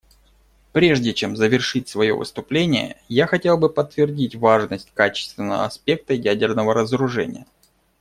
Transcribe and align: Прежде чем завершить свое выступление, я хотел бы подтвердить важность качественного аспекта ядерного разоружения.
Прежде 0.71 1.13
чем 1.13 1.35
завершить 1.37 1.87
свое 1.87 2.15
выступление, 2.15 2.97
я 3.07 3.27
хотел 3.27 3.59
бы 3.59 3.69
подтвердить 3.69 4.33
важность 4.35 4.89
качественного 4.95 5.63
аспекта 5.65 6.15
ядерного 6.15 6.73
разоружения. 6.73 7.45